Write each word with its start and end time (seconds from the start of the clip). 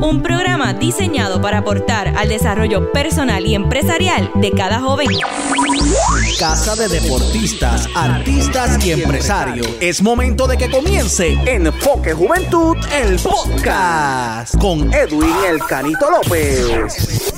Un 0.00 0.22
programa 0.22 0.72
diseñado 0.72 1.40
para 1.40 1.58
aportar 1.58 2.08
al 2.16 2.28
desarrollo 2.28 2.90
personal 2.92 3.44
y 3.46 3.54
empresarial 3.54 4.30
de 4.36 4.50
cada 4.50 4.80
joven. 4.80 5.08
Casa 6.38 6.74
de 6.76 6.88
deportistas, 6.88 7.88
artistas 7.94 8.84
y 8.84 8.92
empresarios. 8.92 9.68
Es 9.80 10.02
momento 10.02 10.46
de 10.46 10.56
que 10.56 10.70
comience 10.70 11.36
Enfoque 11.46 12.14
Juventud, 12.14 12.76
el 12.92 13.18
podcast, 13.18 14.56
con 14.58 14.92
Edwin 14.94 15.34
El 15.48 15.58
Canito 15.60 16.10
López. 16.10 17.32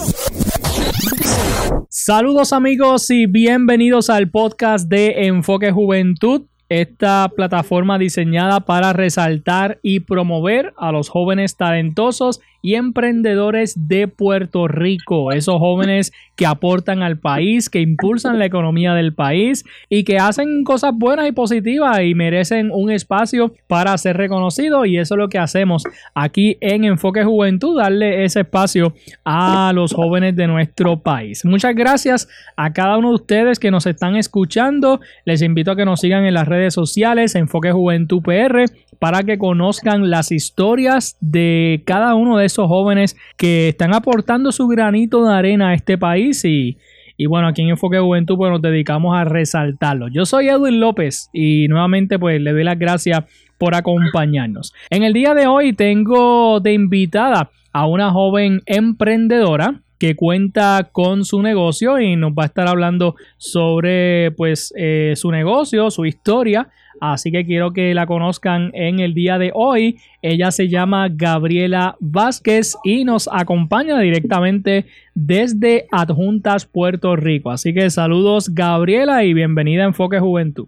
Saludos 1.88 2.52
amigos 2.52 3.10
y 3.10 3.26
bienvenidos 3.26 4.10
al 4.10 4.30
podcast 4.30 4.88
de 4.88 5.26
Enfoque 5.26 5.72
Juventud 5.72 6.42
esta 6.68 7.30
plataforma 7.34 7.98
diseñada 7.98 8.60
para 8.60 8.92
resaltar 8.92 9.78
y 9.82 10.00
promover 10.00 10.72
a 10.76 10.92
los 10.92 11.08
jóvenes 11.08 11.56
talentosos 11.56 12.40
y 12.64 12.76
emprendedores 12.76 13.88
de 13.88 14.08
Puerto 14.08 14.68
Rico, 14.68 15.32
esos 15.32 15.58
jóvenes 15.58 16.14
que 16.34 16.46
aportan 16.46 17.02
al 17.02 17.18
país, 17.18 17.68
que 17.68 17.82
impulsan 17.82 18.38
la 18.38 18.46
economía 18.46 18.94
del 18.94 19.12
país 19.12 19.66
y 19.90 20.04
que 20.04 20.18
hacen 20.18 20.64
cosas 20.64 20.92
buenas 20.94 21.28
y 21.28 21.32
positivas 21.32 22.00
y 22.02 22.14
merecen 22.14 22.70
un 22.72 22.90
espacio 22.90 23.52
para 23.66 23.96
ser 23.98 24.16
reconocidos 24.16 24.86
y 24.86 24.96
eso 24.96 25.14
es 25.14 25.18
lo 25.18 25.28
que 25.28 25.38
hacemos 25.38 25.84
aquí 26.14 26.56
en 26.62 26.84
Enfoque 26.84 27.22
Juventud, 27.22 27.76
darle 27.76 28.24
ese 28.24 28.40
espacio 28.40 28.94
a 29.26 29.70
los 29.74 29.92
jóvenes 29.92 30.34
de 30.34 30.46
nuestro 30.46 31.00
país. 31.00 31.44
Muchas 31.44 31.74
gracias 31.74 32.28
a 32.56 32.72
cada 32.72 32.96
uno 32.96 33.10
de 33.10 33.16
ustedes 33.16 33.58
que 33.58 33.70
nos 33.70 33.84
están 33.84 34.16
escuchando. 34.16 35.00
Les 35.26 35.42
invito 35.42 35.70
a 35.70 35.76
que 35.76 35.84
nos 35.84 36.00
sigan 36.00 36.24
en 36.24 36.32
las 36.32 36.48
redes 36.48 36.72
sociales 36.72 37.34
Enfoque 37.34 37.72
Juventud 37.72 38.22
PR 38.22 38.64
para 38.98 39.22
que 39.22 39.36
conozcan 39.36 40.08
las 40.08 40.32
historias 40.32 41.18
de 41.20 41.82
cada 41.84 42.14
uno 42.14 42.38
de 42.38 42.48
esos 42.54 42.68
jóvenes 42.68 43.16
que 43.36 43.68
están 43.68 43.92
aportando 43.94 44.52
su 44.52 44.68
granito 44.68 45.26
de 45.26 45.34
arena 45.34 45.70
a 45.70 45.74
este 45.74 45.98
país 45.98 46.44
y, 46.44 46.78
y 47.16 47.26
bueno, 47.26 47.48
aquí 47.48 47.62
en 47.62 47.70
Enfoque 47.70 47.98
Juventud 47.98 48.36
pues 48.36 48.50
nos 48.50 48.62
dedicamos 48.62 49.16
a 49.16 49.24
resaltarlo. 49.24 50.06
Yo 50.08 50.24
soy 50.24 50.48
Edwin 50.48 50.78
López 50.78 51.30
y 51.32 51.66
nuevamente 51.68 52.18
pues 52.18 52.40
le 52.40 52.52
doy 52.52 52.62
las 52.62 52.78
gracias 52.78 53.24
por 53.58 53.74
acompañarnos. 53.74 54.72
En 54.88 55.02
el 55.02 55.12
día 55.12 55.34
de 55.34 55.48
hoy 55.48 55.72
tengo 55.72 56.60
de 56.60 56.72
invitada 56.72 57.50
a 57.72 57.86
una 57.86 58.12
joven 58.12 58.62
emprendedora 58.66 59.80
que 59.98 60.14
cuenta 60.14 60.90
con 60.92 61.24
su 61.24 61.42
negocio 61.42 61.98
y 61.98 62.14
nos 62.14 62.32
va 62.32 62.44
a 62.44 62.46
estar 62.46 62.68
hablando 62.68 63.16
sobre 63.36 64.30
pues 64.32 64.72
eh, 64.76 65.14
su 65.16 65.30
negocio, 65.30 65.90
su 65.90 66.04
historia, 66.04 66.68
Así 67.12 67.30
que 67.30 67.44
quiero 67.44 67.72
que 67.72 67.92
la 67.94 68.06
conozcan 68.06 68.70
en 68.72 69.00
el 69.00 69.12
día 69.14 69.38
de 69.38 69.50
hoy. 69.54 69.98
Ella 70.22 70.50
se 70.50 70.68
llama 70.68 71.08
Gabriela 71.10 71.96
Vázquez 72.00 72.76
y 72.82 73.04
nos 73.04 73.28
acompaña 73.30 73.98
directamente 74.00 74.86
desde 75.14 75.86
Adjuntas, 75.92 76.66
Puerto 76.66 77.14
Rico. 77.16 77.50
Así 77.50 77.74
que 77.74 77.90
saludos 77.90 78.54
Gabriela 78.54 79.24
y 79.24 79.34
bienvenida 79.34 79.82
a 79.82 79.86
Enfoque 79.86 80.18
Juventud. 80.18 80.66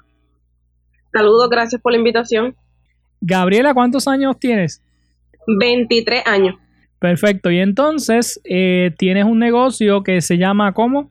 Saludos, 1.12 1.48
gracias 1.48 1.80
por 1.80 1.92
la 1.92 1.98
invitación. 1.98 2.54
Gabriela, 3.20 3.72
¿cuántos 3.72 4.06
años 4.06 4.38
tienes? 4.38 4.82
23 5.46 6.26
años. 6.26 6.56
Perfecto. 6.98 7.50
Y 7.50 7.60
entonces 7.60 8.40
eh, 8.44 8.92
tienes 8.98 9.24
un 9.24 9.38
negocio 9.38 10.02
que 10.02 10.20
se 10.20 10.36
llama 10.36 10.72
¿cómo? 10.72 11.10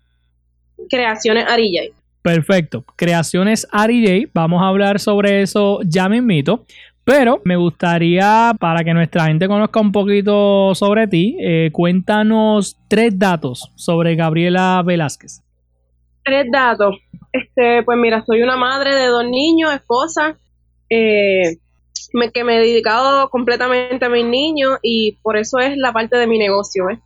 Creaciones 0.89 1.45
Arillay. 1.47 1.91
Perfecto. 2.25 2.83
Creaciones 2.95 3.67
RJ. 3.71 4.31
Vamos 4.33 4.63
a 4.63 4.69
hablar 4.69 4.99
sobre 4.99 5.43
eso 5.43 5.81
ya 5.85 6.09
mismito. 6.09 6.65
Pero 7.03 7.39
me 7.45 7.55
gustaría, 7.55 8.51
para 8.59 8.83
que 8.83 8.95
nuestra 8.95 9.25
gente 9.25 9.47
conozca 9.47 9.79
un 9.79 9.91
poquito 9.91 10.73
sobre 10.73 11.07
ti, 11.07 11.37
eh, 11.39 11.69
cuéntanos 11.71 12.79
tres 12.87 13.19
datos 13.19 13.71
sobre 13.75 14.15
Gabriela 14.15 14.81
Velázquez. 14.83 15.43
Tres 16.23 16.47
datos. 16.51 16.95
Este, 17.31 17.83
pues 17.83 17.95
mira, 17.99 18.25
soy 18.25 18.41
una 18.41 18.57
madre 18.57 18.95
de 18.95 19.05
dos 19.05 19.25
niños, 19.25 19.71
esposa, 19.71 20.35
eh, 20.89 21.57
que 22.33 22.43
me 22.43 22.55
he 22.55 22.59
dedicado 22.59 23.29
completamente 23.29 24.03
a 24.03 24.09
mis 24.09 24.25
niños 24.25 24.79
y 24.81 25.19
por 25.21 25.37
eso 25.37 25.59
es 25.59 25.77
la 25.77 25.93
parte 25.93 26.17
de 26.17 26.25
mi 26.25 26.39
negocio, 26.39 26.89
¿eh? 26.89 26.99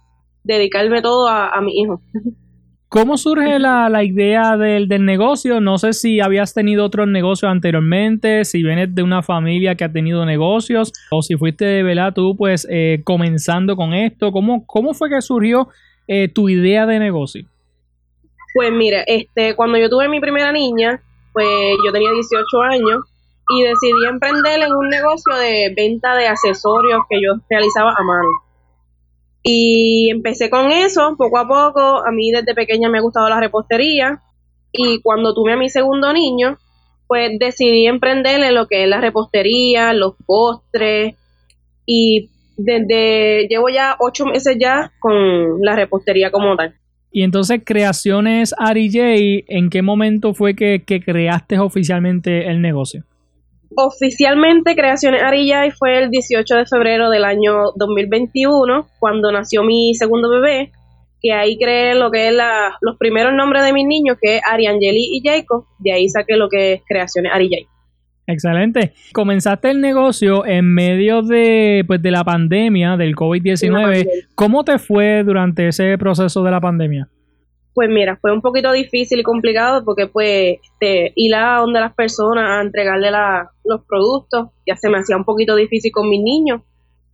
dedicarme 0.46 1.01
todo 1.01 1.28
a, 1.28 1.50
a 1.50 1.59
mi 1.59 1.78
hijo. 1.78 2.01
¿Cómo 2.89 3.17
surge 3.17 3.59
la, 3.59 4.03
idea 4.03 4.57
del, 4.57 4.88
negocio? 5.05 5.61
No 5.61 5.77
sé 5.77 5.94
si 5.94 6.19
habías 6.22 6.55
tenido 6.55 6.83
otros 6.83 7.07
negocios 7.07 7.51
anteriormente, 7.51 8.44
si 8.45 8.63
vienes 8.63 8.95
de 8.95 9.03
una 9.03 9.22
familia 9.22 9.75
que 9.75 9.83
ha 9.83 9.91
tenido 9.91 10.25
negocios 10.25 10.91
o 11.11 11.22
si 11.22 11.35
fuiste 11.35 11.66
de 11.66 11.83
verdad 11.83 12.16
tú 12.16 12.35
pues 12.35 12.66
eh, 12.67 13.01
comenzando 13.03 13.75
con 13.75 13.94
esto. 13.94 14.31
¿Cómo, 14.31 14.66
¿Cómo 14.66 14.95
fue 14.95 15.07
que 15.07 15.22
surgió 15.22 15.67
eh, 16.07 16.29
tu 16.29 16.50
idea 16.50 16.88
de 16.88 16.97
negocio? 16.97 17.45
Pues 18.55 18.72
mira, 18.72 19.03
este, 19.06 19.56
cuando 19.56 19.77
yo 19.77 19.88
tuve 19.88 20.09
mi 20.09 20.19
primera 20.19 20.51
niña, 20.51 21.00
pues 21.31 21.77
yo 21.85 21.91
tenía 21.91 22.09
18 22.11 22.61
años 22.71 23.03
y 23.51 23.63
decidí 23.66 24.07
emprender 24.09 24.61
en 24.61 24.71
un 24.73 24.89
negocio 24.89 25.35
de 25.35 25.71
venta 25.77 26.16
de 26.16 26.27
accesorios 26.27 27.01
que 27.07 27.21
yo 27.21 27.33
realizaba 27.51 27.91
a 27.91 28.03
mano. 28.03 28.48
Y 29.44 30.09
empecé 30.09 30.50
con 30.50 30.72
eso, 30.72 31.16
poco 31.17 31.38
a 31.38 31.47
poco. 31.47 32.05
A 32.05 32.11
mí 32.11 32.31
desde 32.31 32.53
pequeña 32.53 32.89
me 32.89 32.97
ha 32.97 33.01
gustado 33.01 33.29
la 33.29 33.39
repostería. 33.39 34.22
Y 34.72 35.01
cuando 35.01 35.33
tuve 35.33 35.53
a 35.53 35.57
mi 35.57 35.69
segundo 35.69 36.13
niño, 36.13 36.57
pues 37.07 37.31
decidí 37.39 37.88
emprender 37.88 38.41
en 38.44 38.55
lo 38.55 38.67
que 38.67 38.83
es 38.83 38.89
la 38.89 39.01
repostería, 39.01 39.94
los 39.94 40.16
postres. 40.25 41.16
Y 41.85 42.29
desde 42.57 43.47
llevo 43.47 43.69
ya 43.69 43.95
ocho 44.00 44.25
meses 44.25 44.57
ya 44.59 44.91
con 45.00 45.61
la 45.61 45.75
repostería 45.75 46.29
como 46.31 46.56
tal. 46.56 46.75
Y 47.11 47.23
entonces, 47.23 47.61
Creaciones 47.66 48.53
Ari 48.57 48.91
J, 48.91 49.45
¿en 49.47 49.69
qué 49.69 49.81
momento 49.81 50.33
fue 50.35 50.56
que, 50.56 50.83
que 50.85 51.01
creaste 51.01 51.57
oficialmente 51.57 52.47
el 52.47 52.61
negocio? 52.61 53.03
Oficialmente 53.75 54.75
Creaciones 54.75 55.22
Arillay 55.22 55.72
fue 55.72 55.97
el 56.00 56.09
18 56.09 56.56
de 56.56 56.66
febrero 56.66 57.09
del 57.09 57.24
año 57.24 57.72
2021, 57.75 58.88
cuando 59.00 59.31
nació 59.31 59.63
mi 59.63 59.94
segundo 59.94 60.30
bebé, 60.30 60.72
que 61.22 61.34
ahí 61.34 61.57
creé 61.57 61.96
lo 61.96 62.12
que 62.12 62.30
es 62.30 62.34
la, 62.34 62.78
los 62.81 62.97
primeros 62.97 63.34
nombres 63.34 63.63
de 63.63 63.74
mis 63.74 63.85
niños, 63.85 64.18
que 64.19 64.38
es 64.38 64.41
Ariangeli 64.50 65.09
y 65.12 65.22
Jacob, 65.24 65.66
de 65.78 65.94
ahí 65.94 66.09
saqué 66.09 66.35
lo 66.35 66.50
que 66.50 66.74
es 66.74 66.81
Creaciones 66.88 67.31
Arillay. 67.34 67.68
Excelente. 68.25 68.94
Comenzaste 69.12 69.72
el 69.72 69.81
negocio 69.81 70.46
en 70.46 70.72
medio 70.72 71.24
de, 71.24 71.84
pues, 71.88 72.01
de 72.01 72.12
la 72.12 72.24
pandemia 72.24 72.96
del 72.96 73.16
COVID-19. 73.16 74.07
¿Cómo 74.36 74.63
te 74.63 74.78
fue 74.78 75.24
durante 75.24 75.68
ese 75.68 75.97
proceso 75.97 76.44
de 76.44 76.51
la 76.51 76.62
pandemia? 76.62 77.09
Pues 77.79 77.90
mira, 77.90 78.17
fue 78.17 78.34
un 78.34 78.41
poquito 78.41 78.73
difícil 78.73 79.22
y 79.22 79.23
complicado 79.23 79.85
porque 79.85 80.06
pues 80.06 80.57
este, 80.62 81.13
ir 81.16 81.34
a 81.34 81.59
donde 81.59 81.79
las 81.79 81.94
personas 81.94 82.44
a 82.44 82.62
entregarle 82.62 83.09
los 83.63 83.85
productos 83.85 84.50
ya 84.67 84.75
se 84.75 84.90
me 84.90 84.97
hacía 84.97 85.16
un 85.16 85.23
poquito 85.23 85.56
difícil 85.56 85.89
con 85.89 86.09
mis 86.09 86.22
niños. 86.22 86.62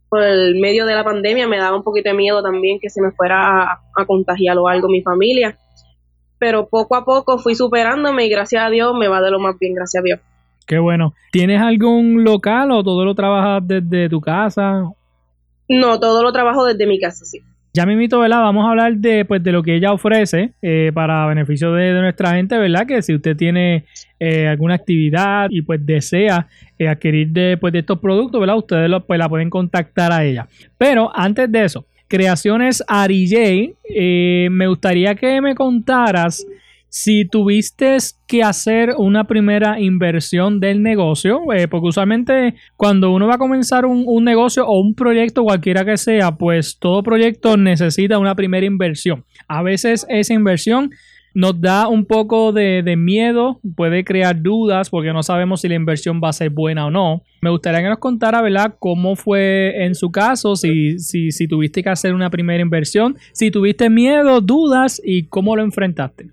Por 0.09 0.23
el 0.23 0.59
medio 0.59 0.87
de 0.87 0.95
la 0.95 1.03
pandemia 1.03 1.47
me 1.47 1.59
daba 1.59 1.77
un 1.77 1.83
poquito 1.83 2.09
de 2.09 2.15
miedo 2.15 2.41
también 2.41 2.79
que 2.81 2.89
se 2.89 2.99
me 2.99 3.11
fuera 3.11 3.73
a, 3.73 4.05
contagiar 4.07 4.57
o 4.57 4.67
algo 4.67 4.87
mi 4.87 5.03
familia. 5.03 5.55
Pero 6.39 6.67
poco 6.67 6.95
a 6.95 7.05
poco 7.05 7.37
fui 7.37 7.53
superándome 7.53 8.25
y 8.25 8.29
gracias 8.29 8.63
a 8.63 8.71
Dios 8.71 8.95
me 8.97 9.07
va 9.07 9.21
de 9.21 9.29
lo 9.29 9.39
más 9.39 9.59
bien, 9.59 9.75
gracias 9.75 10.01
a 10.01 10.03
Dios. 10.03 10.19
Qué 10.65 10.79
bueno. 10.79 11.13
¿Tienes 11.31 11.61
algún 11.61 12.23
local 12.23 12.71
o 12.71 12.83
todo 12.83 13.05
lo 13.05 13.13
trabajas 13.13 13.61
desde 13.67 14.09
tu 14.09 14.19
casa? 14.19 14.81
No, 15.69 15.99
todo 15.99 16.23
lo 16.23 16.31
trabajo 16.31 16.65
desde 16.65 16.87
mi 16.87 16.99
casa, 16.99 17.23
sí. 17.23 17.43
Ya 17.75 17.85
mismito, 17.85 18.19
¿verdad? 18.21 18.39
Vamos 18.39 18.65
a 18.65 18.69
hablar 18.69 18.95
de, 18.95 19.25
pues, 19.25 19.43
de 19.43 19.51
lo 19.51 19.61
que 19.61 19.75
ella 19.75 19.91
ofrece 19.91 20.53
eh, 20.61 20.91
para 20.93 21.25
beneficio 21.25 21.73
de, 21.73 21.91
nuestra 21.99 22.33
gente, 22.33 22.57
¿verdad? 22.57 22.87
Que 22.87 23.01
si 23.01 23.13
usted 23.13 23.35
tiene 23.35 23.83
eh, 24.17 24.47
alguna 24.47 24.75
actividad 24.75 25.49
y 25.49 25.61
pues 25.61 25.85
desea 25.85 26.47
eh, 26.79 26.87
adquirir 26.87 27.31
de, 27.31 27.57
pues, 27.57 27.73
de 27.73 27.79
estos 27.79 27.99
productos, 27.99 28.39
¿verdad? 28.39 28.55
Ustedes 28.55 28.89
pues, 29.05 29.19
la 29.19 29.27
pueden 29.27 29.49
contactar 29.49 30.13
a 30.13 30.23
ella. 30.23 30.47
Pero 30.77 31.11
antes 31.13 31.51
de 31.51 31.65
eso, 31.65 31.85
Creaciones 32.07 32.81
Ari 32.87 33.75
me 34.49 34.67
gustaría 34.67 35.13
que 35.15 35.41
me 35.41 35.53
contaras 35.53 36.47
si 36.95 37.25
tuviste 37.25 37.97
que 38.25 38.41
hacer 38.41 38.95
una 38.97 39.25
primera 39.25 39.81
inversión 39.81 40.61
del 40.61 40.81
negocio, 40.81 41.41
eh, 41.51 41.67
porque 41.67 41.89
usualmente 41.89 42.55
cuando 42.77 43.11
uno 43.11 43.27
va 43.27 43.35
a 43.35 43.37
comenzar 43.37 43.85
un, 43.85 44.23
negocio 44.23 44.65
o 44.65 44.79
un 44.79 44.95
proyecto 44.95 45.43
cualquiera 45.43 45.83
que 45.83 45.97
sea, 45.97 46.37
pues 46.37 46.79
todo 46.79 47.03
proyecto 47.03 47.57
necesita 47.57 48.17
una 48.17 48.33
primera 48.33 48.65
inversión. 48.65 49.25
A 49.49 49.61
veces 49.61 50.05
esa 50.07 50.33
inversión 50.33 50.91
nos 51.33 51.59
da 51.59 51.89
un 51.89 52.05
poco 52.05 52.53
de, 52.53 52.95
miedo, 52.97 53.59
puede 53.75 54.05
crear 54.05 54.41
dudas 54.41 54.89
porque 54.89 55.11
no 55.11 55.21
sabemos 55.21 55.59
si 55.59 55.67
la 55.67 55.75
inversión 55.75 56.21
va 56.23 56.29
a 56.29 56.33
ser 56.33 56.49
buena 56.49 56.85
o 56.85 56.91
no. 56.91 57.23
Me 57.41 57.49
gustaría 57.49 57.81
que 57.81 57.89
nos 57.89 57.99
contara, 57.99 58.41
¿verdad?, 58.41 58.73
cómo 58.79 59.17
fue 59.17 59.83
en 59.83 59.95
su 59.95 60.13
caso, 60.13 60.55
si, 60.55 60.97
si 60.97 61.47
tuviste 61.49 61.83
que 61.83 61.89
hacer 61.89 62.13
una 62.13 62.29
primera 62.29 62.61
inversión, 62.61 63.17
si 63.33 63.51
tuviste 63.51 63.89
miedo, 63.89 64.39
dudas 64.39 65.01
y 65.03 65.25
cómo 65.25 65.57
lo 65.57 65.61
enfrentaste. 65.61 66.29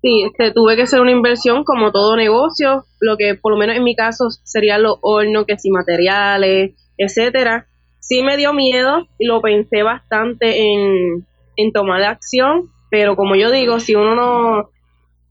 Sí, 0.00 0.22
este, 0.22 0.52
tuve 0.52 0.76
que 0.76 0.82
hacer 0.82 1.00
una 1.00 1.10
inversión 1.10 1.64
como 1.64 1.90
todo 1.90 2.16
negocio, 2.16 2.84
lo 3.00 3.16
que 3.16 3.34
por 3.34 3.52
lo 3.52 3.58
menos 3.58 3.76
en 3.76 3.84
mi 3.84 3.96
caso 3.96 4.30
serían 4.44 4.82
los 4.82 4.98
hornos, 5.02 5.44
que 5.46 5.58
si 5.58 5.70
materiales, 5.70 6.76
etcétera. 6.96 7.66
Sí 8.00 8.22
me 8.22 8.36
dio 8.36 8.52
miedo 8.52 9.08
y 9.18 9.26
lo 9.26 9.40
pensé 9.40 9.82
bastante 9.82 10.62
en, 10.62 11.26
en 11.56 11.72
tomar 11.72 12.02
acción, 12.04 12.70
pero 12.90 13.16
como 13.16 13.34
yo 13.34 13.50
digo, 13.50 13.80
si 13.80 13.96
uno 13.96 14.14
no 14.14 14.70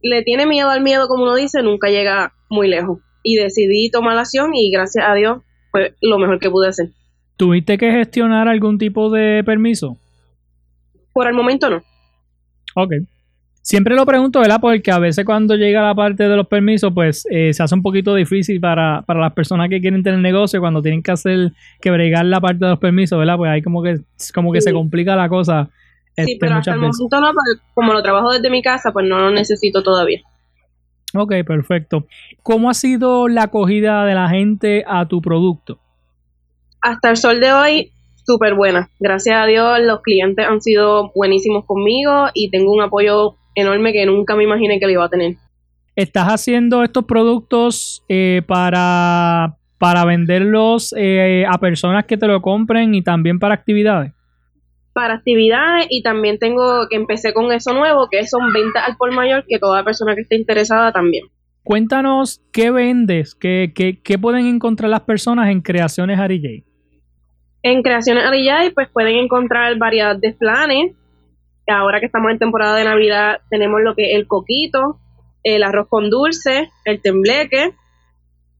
le 0.01 0.23
tiene 0.23 0.45
miedo 0.45 0.69
al 0.69 0.81
miedo, 0.81 1.07
como 1.07 1.23
uno 1.23 1.35
dice, 1.35 1.63
nunca 1.63 1.89
llega 1.89 2.33
muy 2.49 2.67
lejos. 2.67 2.99
Y 3.23 3.35
decidí 3.35 3.89
tomar 3.89 4.15
la 4.15 4.21
acción 4.21 4.53
y 4.53 4.69
gracias 4.71 5.05
a 5.07 5.15
Dios 5.15 5.39
fue 5.71 5.95
lo 6.01 6.17
mejor 6.19 6.39
que 6.39 6.49
pude 6.49 6.69
hacer. 6.69 6.89
¿Tuviste 7.35 7.77
que 7.77 7.91
gestionar 7.91 8.47
algún 8.47 8.77
tipo 8.77 9.09
de 9.09 9.43
permiso? 9.43 9.97
Por 11.13 11.27
el 11.27 11.33
momento 11.33 11.69
no. 11.69 11.83
Ok. 12.75 12.93
Siempre 13.67 13.95
lo 13.97 14.05
pregunto, 14.05 14.39
¿verdad? 14.39 14.59
Porque 14.61 14.91
a 14.91 14.97
veces 14.97 15.25
cuando 15.25 15.53
llega 15.55 15.81
la 15.81 15.93
parte 15.93 16.29
de 16.29 16.37
los 16.37 16.47
permisos, 16.47 16.93
pues 16.93 17.27
eh, 17.29 17.51
se 17.53 17.61
hace 17.61 17.75
un 17.75 17.81
poquito 17.81 18.15
difícil 18.15 18.61
para, 18.61 19.01
para 19.01 19.19
las 19.19 19.33
personas 19.33 19.67
que 19.67 19.81
quieren 19.81 20.03
tener 20.03 20.21
negocio, 20.21 20.61
cuando 20.61 20.81
tienen 20.81 21.03
que 21.03 21.11
hacer, 21.11 21.51
que 21.81 21.91
bregar 21.91 22.25
la 22.25 22.39
parte 22.39 22.63
de 22.63 22.71
los 22.71 22.79
permisos, 22.79 23.19
¿verdad? 23.19 23.35
Pues 23.35 23.51
ahí 23.51 23.61
como 23.61 23.83
que, 23.83 23.99
como 24.33 24.53
que 24.53 24.61
se 24.61 24.71
complica 24.71 25.17
la 25.17 25.27
cosa 25.27 25.69
Sí, 26.15 26.31
este, 26.31 26.37
pero 26.39 26.55
hasta 26.55 26.71
el 26.71 26.79
momento 26.79 27.19
no, 27.19 27.31
como 27.73 27.91
lo 27.91 28.01
trabajo 28.01 28.31
desde 28.31 28.49
mi 28.49 28.61
casa, 28.61 28.93
pues 28.93 29.05
no 29.05 29.19
lo 29.19 29.31
necesito 29.31 29.83
todavía. 29.83 30.21
Ok, 31.13 31.33
perfecto. 31.45 32.07
¿Cómo 32.43 32.69
ha 32.69 32.73
sido 32.73 33.27
la 33.27 33.43
acogida 33.43 34.05
de 34.05 34.15
la 34.15 34.29
gente 34.29 34.85
a 34.87 35.09
tu 35.09 35.21
producto? 35.21 35.77
Hasta 36.81 37.09
el 37.09 37.17
sol 37.17 37.41
de 37.41 37.51
hoy, 37.51 37.91
súper 38.25 38.55
buena. 38.55 38.89
Gracias 38.97 39.35
a 39.35 39.45
Dios, 39.45 39.79
los 39.81 40.01
clientes 40.01 40.47
han 40.47 40.61
sido 40.61 41.11
buenísimos 41.13 41.65
conmigo 41.65 42.27
y 42.33 42.49
tengo 42.49 42.71
un 42.71 42.81
apoyo 42.81 43.35
enorme 43.57 43.91
que 43.91 44.05
nunca 44.05 44.35
me 44.35 44.43
imaginé 44.43 44.79
que 44.79 44.85
lo 44.85 44.91
iba 44.91 45.05
a 45.05 45.09
tener. 45.09 45.35
¿Estás 45.95 46.27
haciendo 46.27 46.83
estos 46.83 47.05
productos 47.05 48.03
eh, 48.07 48.43
para, 48.45 49.57
para 49.79 50.05
venderlos 50.05 50.93
eh, 50.95 51.43
a 51.49 51.57
personas 51.57 52.05
que 52.05 52.17
te 52.17 52.27
lo 52.27 52.41
compren 52.41 52.93
y 52.93 53.01
también 53.01 53.39
para 53.39 53.55
actividades? 53.55 54.13
para 54.97 55.13
actividades 55.13 55.85
y 55.91 56.01
también 56.01 56.39
tengo 56.39 56.87
que 56.89 56.95
empecé 56.95 57.31
con 57.31 57.51
eso 57.51 57.71
nuevo, 57.71 58.07
que 58.09 58.25
son 58.25 58.51
ventas 58.51 58.81
al 58.87 58.97
por 58.97 59.13
mayor, 59.13 59.45
que 59.47 59.59
toda 59.59 59.83
persona 59.83 60.15
que 60.15 60.21
esté 60.21 60.35
interesada 60.35 60.91
también. 60.91 61.27
Cuéntanos 61.61 62.41
qué 62.51 62.71
vendes, 62.71 63.35
qué, 63.35 63.73
qué, 63.75 64.01
qué 64.01 64.17
pueden 64.17 64.47
encontrar 64.47 64.89
las 64.89 65.01
personas 65.01 65.51
en 65.51 65.61
Creaciones 65.61 66.17
Arillay. 66.17 66.63
En 67.61 67.83
Creaciones 67.83 68.23
Arillay 68.23 68.71
pues 68.71 68.89
pueden 68.89 69.17
encontrar 69.17 69.77
variedad 69.77 70.15
de 70.15 70.33
planes. 70.33 70.95
Ahora 71.67 71.99
que 71.99 72.05
estamos 72.05 72.31
en 72.31 72.39
temporada 72.39 72.75
de 72.75 72.85
Navidad 72.85 73.41
tenemos 73.49 73.81
lo 73.81 73.95
que 73.95 74.11
es 74.11 74.15
el 74.15 74.27
coquito, 74.27 74.99
el 75.43 75.63
arroz 75.63 75.87
con 75.89 76.09
dulce, 76.09 76.69
el 76.85 77.01
tembleque. 77.01 77.73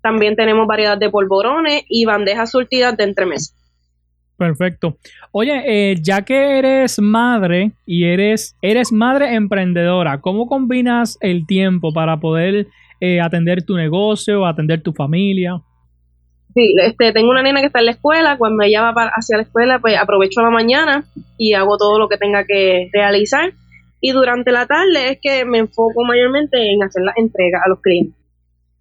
También 0.02 0.36
tenemos 0.36 0.68
variedad 0.68 0.98
de 0.98 1.10
polvorones 1.10 1.84
y 1.88 2.06
bandejas 2.06 2.52
surtidas 2.52 2.96
de 2.98 3.06
entremesa. 3.06 3.54
Perfecto. 4.38 4.98
Oye, 5.32 5.64
eh, 5.66 5.96
ya 6.00 6.22
que 6.22 6.60
eres 6.60 7.00
madre 7.02 7.72
y 7.86 8.06
eres, 8.06 8.56
eres 8.62 8.92
madre 8.92 9.34
emprendedora, 9.34 10.22
¿cómo 10.22 10.48
combinas 10.48 11.18
el 11.22 11.48
tiempo 11.48 11.92
para 11.92 12.20
poder 12.20 12.68
eh, 13.00 13.20
atender 13.20 13.64
tu 13.64 13.76
negocio, 13.76 14.46
atender 14.46 14.82
tu 14.82 14.94
familia? 14.94 15.60
Sí, 16.58 16.74
este, 16.82 17.14
tengo 17.14 17.30
una 17.30 17.44
nena 17.44 17.60
que 17.60 17.68
está 17.68 17.80
en 17.80 17.86
la 17.86 17.92
escuela, 17.92 18.36
cuando 18.36 18.64
ella 18.64 18.82
va 18.82 18.92
para, 18.92 19.12
hacia 19.16 19.38
la 19.38 19.44
escuela, 19.44 19.78
pues 19.78 19.96
aprovecho 19.96 20.42
la 20.42 20.50
mañana 20.50 21.04
y 21.38 21.54
hago 21.54 21.78
todo 21.78 22.00
lo 22.00 22.10
que 22.10 22.18
tenga 22.18 22.46
que 22.46 22.90
realizar. 22.92 23.54
Y 24.02 24.12
durante 24.12 24.52
la 24.52 24.66
tarde 24.66 25.12
es 25.12 25.20
que 25.22 25.46
me 25.46 25.60
enfoco 25.60 26.04
mayormente 26.04 26.58
en 26.74 26.82
hacer 26.82 27.04
la 27.04 27.14
entrega 27.16 27.60
a 27.64 27.70
los 27.70 27.80
clientes. 27.80 28.16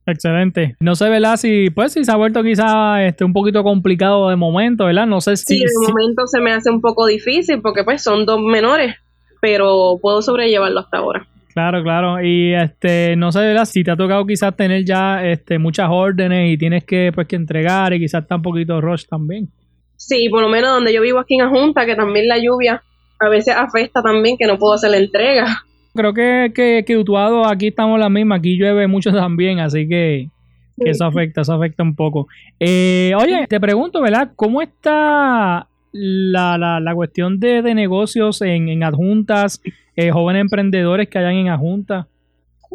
Excelente. 0.07 0.75
No 0.81 0.95
sé, 0.95 1.11
¿verdad? 1.11 1.37
Si, 1.37 1.69
pues, 1.69 1.93
si 1.93 2.03
se 2.03 2.13
ha 2.13 2.17
vuelto 2.17 2.43
quizá 2.43 3.05
este, 3.05 3.27
un 3.27 3.35
poquito 3.35 3.63
complicado 3.63 4.31
de 4.31 4.37
momento, 4.37 4.87
¿verdad? 4.87 5.07
No 5.07 5.21
sé 5.21 5.37
si... 5.37 5.59
Sí, 5.59 5.59
de 5.59 5.89
momento 5.89 6.27
se 6.27 6.41
me 6.41 6.53
hace 6.53 6.71
un 6.71 6.81
poco 6.81 7.05
difícil 7.05 7.61
porque 7.61 7.85
pues 7.85 8.03
son 8.03 8.25
dos 8.25 8.41
menores, 8.41 8.95
pero 9.43 9.99
puedo 10.01 10.23
sobrellevarlo 10.23 10.81
hasta 10.81 10.97
ahora. 10.97 11.27
Claro, 11.57 11.83
claro. 11.83 12.23
Y 12.23 12.53
este, 12.53 13.17
no 13.17 13.33
sé, 13.33 13.39
¿verdad? 13.39 13.65
Si 13.65 13.83
te 13.83 13.91
ha 13.91 13.97
tocado 13.97 14.27
quizás 14.27 14.55
tener 14.55 14.85
ya 14.85 15.27
este, 15.27 15.59
muchas 15.59 15.89
órdenes 15.91 16.53
y 16.53 16.59
tienes 16.59 16.85
que, 16.85 17.13
pues, 17.15 17.27
que 17.27 17.37
entregar 17.37 17.95
y 17.95 17.99
quizás 17.99 18.25
está 18.25 18.37
un 18.37 18.43
poquito 18.43 18.79
rush 18.83 19.07
también. 19.09 19.49
Sí, 19.97 20.29
por 20.29 20.43
lo 20.43 20.51
menos 20.51 20.69
donde 20.69 20.93
yo 20.93 21.01
vivo 21.01 21.19
aquí 21.19 21.37
en 21.37 21.47
Ajunta, 21.47 21.87
que 21.87 21.97
también 21.97 22.29
la 22.29 22.37
lluvia 22.37 22.83
a 23.19 23.29
veces 23.31 23.57
afecta 23.57 24.03
también 24.03 24.37
que 24.37 24.47
no 24.47 24.59
puedo 24.59 24.75
hacer 24.75 24.91
la 24.91 24.99
entrega 24.99 25.47
creo 25.95 26.13
que, 26.13 26.53
que, 26.55 26.85
que 26.87 26.99
Utuado 26.99 27.47
aquí 27.47 27.69
estamos 27.69 27.99
la 27.99 28.11
misma, 28.11 28.37
aquí 28.37 28.59
llueve 28.59 28.87
mucho 28.87 29.11
también, 29.11 29.61
así 29.61 29.89
que, 29.89 30.29
eso 30.77 31.07
afecta, 31.07 31.41
eso 31.41 31.55
afecta 31.55 31.83
un 31.83 31.97
poco. 31.97 32.29
Eh, 32.61 33.13
oye, 33.19 33.47
te 33.49 33.59
pregunto, 33.59 34.03
¿verdad? 34.03 34.33
¿Cómo 34.37 34.61
está 34.61 35.67
la, 35.97 36.59
la, 36.59 36.81
la 36.81 36.95
cuestión 36.95 37.41
de, 37.41 37.63
de, 37.63 37.75
negocios 37.75 38.43
en, 38.43 38.69
en 38.69 38.85
adjuntas, 38.85 39.61
eh, 39.97 40.11
jóvenes 40.11 40.43
emprendedores 40.43 41.09
que 41.09 41.19
hayan 41.19 41.35
en 41.35 41.49
adjuntas? 41.49 42.07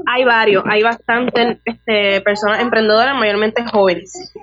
Hay 0.07 0.23
varios, 0.23 0.63
hay 0.68 0.83
bastantes 0.83 1.57
este, 1.65 2.21
personas 2.21 2.62
emprendedoras, 2.62 3.15
mayormente 3.18 3.63
jóvenes. 3.65 4.33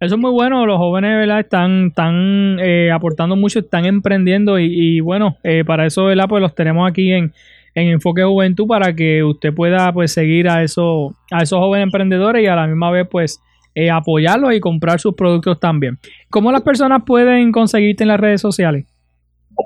Eso 0.00 0.14
es 0.14 0.20
muy 0.20 0.30
bueno, 0.30 0.64
los 0.64 0.78
jóvenes 0.78 1.16
¿verdad? 1.16 1.40
están, 1.40 1.88
están 1.88 2.58
eh, 2.60 2.90
aportando 2.92 3.34
mucho, 3.34 3.58
están 3.58 3.84
emprendiendo 3.84 4.58
y, 4.58 4.66
y 4.66 5.00
bueno, 5.00 5.36
eh, 5.42 5.64
para 5.64 5.86
eso 5.86 6.04
¿verdad? 6.04 6.26
pues 6.28 6.40
los 6.40 6.54
tenemos 6.54 6.88
aquí 6.88 7.12
en, 7.12 7.32
en 7.74 7.88
Enfoque 7.88 8.22
Juventud 8.22 8.68
para 8.68 8.94
que 8.94 9.24
usted 9.24 9.52
pueda 9.52 9.92
pues 9.92 10.12
seguir 10.12 10.48
a 10.48 10.62
esos, 10.62 11.14
a 11.32 11.42
esos 11.42 11.58
jóvenes 11.58 11.86
emprendedores 11.86 12.44
y 12.44 12.46
a 12.46 12.54
la 12.54 12.68
misma 12.68 12.92
vez 12.92 13.08
pues 13.10 13.42
eh, 13.78 13.90
apoyarlos 13.90 14.54
y 14.54 14.60
comprar 14.60 15.00
sus 15.00 15.14
productos 15.14 15.60
también. 15.60 15.98
¿Cómo 16.30 16.50
las 16.52 16.62
personas 16.62 17.02
pueden 17.04 17.52
conseguirte 17.52 18.04
en 18.04 18.08
las 18.08 18.20
redes 18.20 18.40
sociales? 18.40 18.86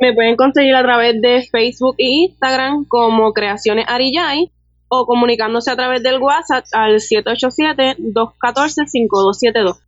Me 0.01 0.13
pueden 0.15 0.35
conseguir 0.37 0.75
a 0.75 0.83
través 0.83 1.21
de 1.21 1.43
Facebook 1.51 1.97
e 1.99 2.05
Instagram 2.05 2.87
como 2.87 3.33
Creaciones 3.33 3.85
Arillay 3.89 4.51
o 4.89 5.07
comunicándose 5.07 5.71
a 5.71 5.77
través 5.77 6.03
del 6.03 6.19
WhatsApp 6.19 6.65
al 6.73 6.97
787-214-5272. 6.97 9.79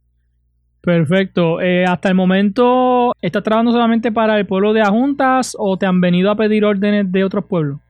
Perfecto. 0.80 1.60
Eh, 1.60 1.84
hasta 1.86 2.08
el 2.08 2.14
momento, 2.14 3.12
¿estás 3.22 3.42
trabajando 3.42 3.72
solamente 3.72 4.12
para 4.12 4.38
el 4.38 4.46
pueblo 4.46 4.72
de 4.74 4.82
Ajuntas 4.82 5.56
o 5.58 5.76
te 5.78 5.86
han 5.86 6.00
venido 6.00 6.30
a 6.30 6.36
pedir 6.36 6.64
órdenes 6.64 7.10
de 7.10 7.24
otros 7.24 7.46
pueblos? 7.46 7.80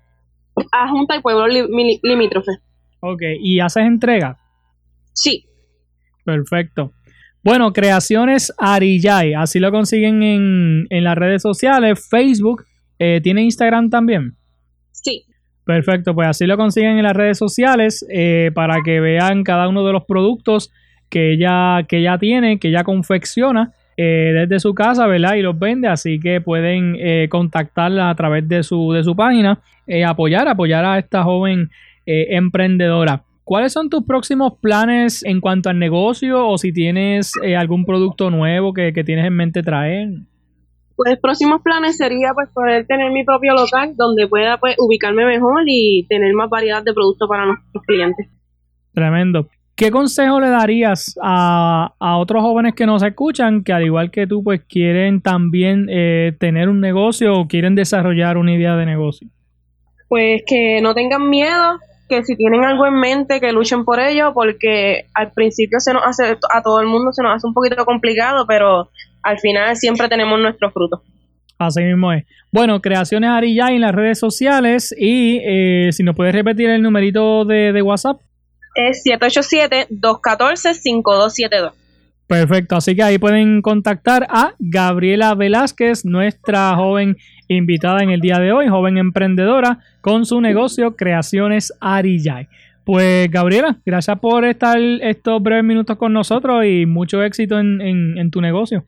a 0.73 0.89
Junta 0.89 1.17
y 1.17 1.21
Pueblo 1.21 1.47
Limítrofe. 1.49 2.53
Ok, 3.01 3.23
¿y 3.41 3.61
haces 3.61 3.85
entrega? 3.85 4.39
Sí. 5.13 5.47
Perfecto. 6.25 6.93
Bueno, 7.45 7.75
Creaciones 7.75 8.53
Arillay, 8.57 9.35
así 9.35 9.61
lo 9.61 9.71
consiguen 9.71 10.23
en, 10.23 10.87
en 10.89 11.05
las 11.05 11.15
redes 11.15 11.43
sociales, 11.43 12.09
Facebook, 12.09 12.65
eh, 12.99 13.21
¿tiene 13.23 13.43
Instagram 13.43 13.91
también? 13.91 14.35
Sí. 14.93 15.27
Perfecto, 15.65 16.15
pues 16.15 16.29
así 16.29 16.47
lo 16.47 16.57
consiguen 16.57 16.97
en 16.97 17.05
las 17.05 17.15
redes 17.15 17.37
sociales 17.37 18.05
eh, 18.11 18.51
para 18.55 18.83
que 18.83 19.01
vean 19.01 19.45
cada 19.45 19.69
uno 19.69 19.85
de 19.87 19.93
los 19.93 20.05
productos 20.05 20.71
que 21.11 21.33
ella, 21.33 21.85
que 21.87 21.99
ella 21.99 22.17
tiene, 22.17 22.59
que 22.59 22.69
ella 22.69 22.83
confecciona 22.83 23.73
eh, 23.97 24.33
desde 24.35 24.61
su 24.61 24.75
casa, 24.75 25.07
¿verdad? 25.07 25.35
Y 25.35 25.43
los 25.43 25.59
vende, 25.59 25.89
así 25.89 26.19
que 26.21 26.41
pueden 26.41 26.97
eh, 26.99 27.29
contactarla 27.31 28.09
a 28.09 28.15
través 28.15 28.49
de 28.49 28.63
su, 28.63 28.93
de 28.93 29.05
su 29.05 29.15
página, 29.15 29.61
apoyar, 30.07 30.49
apoyar 30.49 30.85
a 30.85 30.99
esta 30.99 31.23
joven 31.23 31.71
emprendedora. 32.07 33.23
¿Cuáles 33.45 33.73
son 33.73 33.91
tus 33.91 34.05
próximos 34.05 34.55
planes 34.61 35.23
en 35.25 35.41
cuanto 35.41 35.69
al 35.69 35.79
negocio 35.79 36.49
o 36.49 36.57
si 36.57 36.73
tienes 36.73 37.33
algún 37.59 37.85
producto 37.85 38.31
nuevo 38.31 38.73
que, 38.73 38.93
que, 38.93 39.05
tienes 39.05 39.27
en 39.27 39.35
mente 39.35 39.63
traer? 39.63 40.09
Pues 40.97 41.19
próximos 41.21 41.61
planes 41.63 41.97
sería 41.97 42.33
pues 42.35 42.49
poder 42.55 42.87
tener 42.87 43.13
mi 43.13 43.25
propio 43.25 43.53
local 43.53 43.95
donde 43.97 44.29
pueda 44.29 44.59
pues 44.59 44.77
ubicarme 44.79 45.27
mejor 45.27 45.63
y 45.67 46.07
tener 46.09 46.33
más 46.35 46.49
variedad 46.49 46.83
de 46.83 46.95
productos 46.95 47.29
para 47.29 47.47
nuestros 47.47 47.85
clientes. 47.85 48.29
Tremendo. 48.93 49.49
¿Qué 49.77 49.91
consejo 49.91 50.39
le 50.39 50.51
darías 50.51 51.19
a, 51.21 51.95
a, 51.99 52.17
otros 52.19 52.43
jóvenes 52.43 52.75
que 52.75 52.87
nos 52.87 53.03
escuchan 53.03 53.65
que 53.65 53.73
al 53.73 53.83
igual 53.83 54.13
que 54.13 54.29
tú 54.29 54.45
pues 54.45 54.63
quieren 54.69 55.21
también 55.21 55.89
eh, 55.91 56.33
tener 56.39 56.69
un 56.69 56.81
negocio 56.81 57.35
o 57.35 57.49
quieren 57.49 57.75
desarrollar 57.75 58.37
una 58.37 58.55
idea 58.55 58.77
de 58.77 58.87
negocio? 58.87 59.29
Pues 60.09 60.43
que 60.47 60.81
no 60.81 60.95
tengan 60.95 61.29
miedo, 61.29 61.81
que 62.09 62.25
si 62.25 62.37
tienen 62.37 62.65
algo 62.65 62.87
en 62.87 63.01
mente 63.01 63.41
que 63.41 63.53
luchen 63.53 63.85
por 63.85 64.01
ello 64.01 64.33
porque 64.35 65.07
al 65.15 65.33
principio 65.33 65.81
se 65.81 65.93
nos 65.93 66.03
hace 66.05 66.37
a 66.53 66.63
todo 66.63 66.81
el 66.81 66.87
mundo 66.87 67.13
se 67.13 67.23
nos 67.23 67.37
hace 67.37 67.47
un 67.47 67.55
poquito 67.55 67.85
complicado, 67.85 68.47
pero 68.47 68.91
al 69.23 69.39
final 69.39 69.77
siempre 69.77 70.09
tenemos 70.09 70.39
nuestros 70.39 70.73
frutos. 70.73 71.01
Así 71.59 71.83
mismo 71.83 72.13
es. 72.13 72.25
Bueno, 72.53 72.81
Creaciones 72.81 73.31
Arilla 73.31 73.69
en 73.69 73.81
las 73.81 73.95
redes 73.95 74.19
sociales 74.19 74.95
y 74.97 75.41
eh, 75.45 75.91
si 75.93 76.03
nos 76.03 76.17
puedes 76.17 76.35
repetir 76.35 76.69
el 76.69 76.83
numerito 76.83 77.45
de, 77.45 77.73
de 77.73 77.83
WhatsApp. 77.83 78.21
Es 78.75 79.05
787-214-5272. 79.05 81.73
Perfecto, 82.27 82.77
así 82.77 82.97
que 82.97 83.03
ahí 83.03 83.19
pueden 83.19 83.61
contactar 83.61 84.27
a 84.31 84.55
Gabriela 84.59 85.35
Velázquez, 85.35 86.07
nuestra 86.07 86.75
joven 86.75 87.17
invitada 87.49 88.03
en 88.03 88.11
el 88.11 88.21
día 88.21 88.39
de 88.39 88.51
hoy, 88.51 88.67
joven 88.69 88.97
emprendedora, 88.97 89.81
con 90.01 90.25
su 90.25 90.41
negocio 90.41 90.97
Creaciones 90.97 91.73
Arillay. 91.81 92.49
Pues 92.85 93.31
Gabriela, 93.31 93.77
gracias 93.85 94.19
por 94.21 94.45
estar 94.47 94.79
estos 94.79 95.43
breves 95.43 95.65
minutos 95.65 95.97
con 95.99 96.13
nosotros 96.15 96.65
y 96.65 96.87
mucho 96.87 97.23
éxito 97.23 97.59
en, 97.59 97.81
en- 97.83 98.17
en 98.19 98.31
tu 98.31 98.41
negocio. 98.41 98.85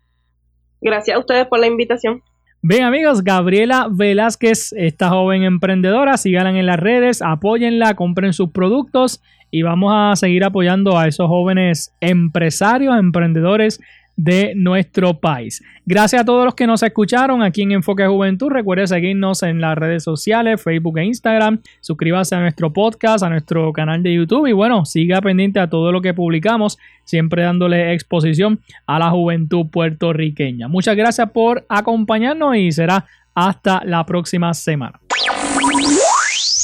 Gracias 0.81 1.17
a 1.17 1.21
ustedes 1.21 1.47
por 1.47 1.59
la 1.59 1.67
invitación. 1.67 2.23
Bien 2.63 2.85
amigos, 2.85 3.23
Gabriela 3.23 3.87
Velázquez, 3.91 4.73
esta 4.73 5.09
joven 5.11 5.43
emprendedora, 5.45 6.17
síganla 6.17 6.59
en 6.59 6.67
las 6.67 6.81
redes, 6.81 7.23
apóyenla, 7.23 7.95
compren 7.95 8.33
sus 8.33 8.51
productos 8.51 9.23
y 9.51 9.63
vamos 9.63 9.93
a 9.95 10.17
seguir 10.17 10.45
apoyando 10.45 10.99
a 10.99 11.09
esos 11.09 11.29
jóvenes 11.29 11.95
empresarios, 12.01 12.99
emprendedores 12.99 13.81
de 14.17 14.55
nuestro 14.57 15.21
país. 15.21 15.63
Gracias 15.85 16.23
a 16.23 16.25
todos 16.25 16.45
los 16.47 16.55
que 16.55 16.67
nos 16.67 16.83
escucharon 16.83 17.43
aquí 17.43 17.63
en 17.63 17.73
Enfoque 17.73 18.07
Juventud. 18.07 18.49
Recuerde 18.49 18.87
seguirnos 18.87 19.43
en 19.43 19.61
las 19.61 19.77
redes 19.77 20.03
sociales, 20.03 20.63
Facebook 20.63 20.99
e 20.99 21.05
Instagram. 21.05 21.61
Suscríbase 21.81 22.35
a 22.35 22.41
nuestro 22.41 22.73
podcast, 22.73 23.23
a 23.23 23.29
nuestro 23.29 23.73
canal 23.73 24.03
de 24.03 24.15
YouTube 24.15 24.47
y 24.47 24.53
bueno, 24.53 24.87
siga 24.87 25.21
pendiente 25.21 25.61
a 25.61 25.69
todo 25.69 25.93
lo 25.93 26.01
que 26.01 26.15
publicamos, 26.15 26.79
siempre 27.05 27.43
dándole 27.43 27.93
exposición 27.93 28.61
a 28.87 28.99
la 28.99 29.11
juventud 29.11 29.67
puertorriqueña. 29.67 30.67
Muchas 30.67 30.97
gracias 30.97 31.31
por 31.31 31.67
acompañarnos 31.69 32.57
y 32.57 32.73
será 32.73 33.05
hasta 33.35 33.83
la 33.85 34.07
próxima 34.07 34.55
semana. 34.55 34.99